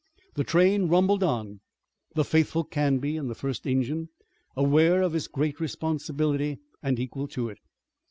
[0.33, 1.59] The train rumbled on,
[2.15, 4.09] the faithful Canby in the first engine
[4.55, 7.59] aware of his great responsibility and equal to it.